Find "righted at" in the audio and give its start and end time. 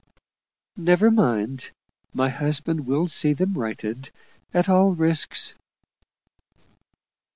3.53-4.67